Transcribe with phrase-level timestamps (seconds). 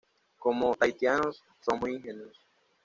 [0.39, 2.35] Como tahitianos, son muy ingenuos.